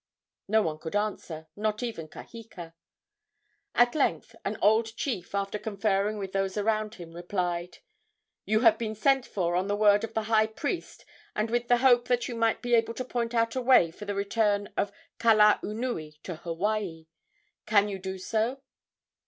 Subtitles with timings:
[0.47, 2.73] No one could answer, not even Kaheka.
[3.75, 7.77] At length an old chief, after conferring with those around him, replied:
[8.43, 11.77] "You have been sent for on the word of the high priest, and with the
[11.85, 14.91] hope that you might be able to point out a way for the return of
[15.19, 17.05] Kalaunui to Hawaii.
[17.67, 18.63] Can you do so?"